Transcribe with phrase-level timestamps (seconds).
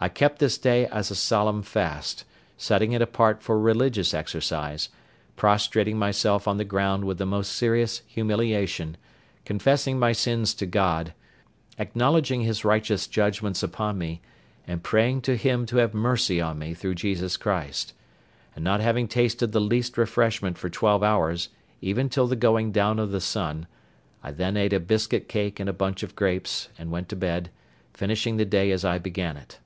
[0.00, 2.24] I kept this day as a solemn fast,
[2.56, 4.88] setting it apart for religious exercise,
[5.36, 8.96] prostrating myself on the ground with the most serious humiliation,
[9.44, 11.14] confessing my sins to God,
[11.78, 14.20] acknowledging His righteous judgments upon me,
[14.66, 17.92] and praying to Him to have mercy on me through Jesus Christ;
[18.56, 21.48] and not having tasted the least refreshment for twelve hours,
[21.80, 23.68] even till the going down of the sun,
[24.20, 27.50] I then ate a biscuit cake and a bunch of grapes, and went to bed,
[27.94, 29.60] finishing the day as I began it.